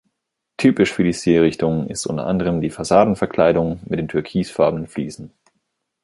Typisch 0.57 0.91
für 0.91 1.03
die 1.03 1.13
Stilrichtung 1.13 1.85
ist 1.85 2.07
unter 2.07 2.25
anderem 2.25 2.59
die 2.59 2.71
Fassadenverkleidung 2.71 3.81
mit 3.85 3.99
den 3.99 4.07
türkisfarbenen 4.07 4.87
Fliesen. 4.87 5.31